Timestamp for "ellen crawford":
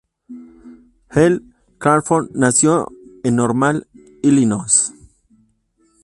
1.11-2.31